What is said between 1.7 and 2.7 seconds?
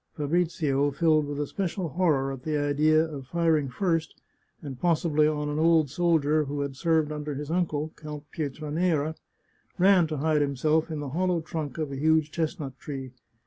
horror at the